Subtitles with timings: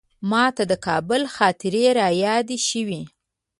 [0.29, 3.01] ماته د کابل خاطرې رایادې شوې.